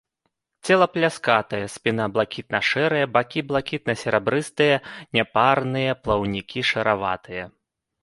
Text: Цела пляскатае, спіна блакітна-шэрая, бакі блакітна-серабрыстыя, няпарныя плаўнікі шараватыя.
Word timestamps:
Цела 0.69 0.87
пляскатае, 0.95 1.59
спіна 1.73 2.07
блакітна-шэрая, 2.15 3.03
бакі 3.19 3.45
блакітна-серабрыстыя, 3.53 4.83
няпарныя 5.21 5.91
плаўнікі 6.05 6.69
шараватыя. 6.75 7.43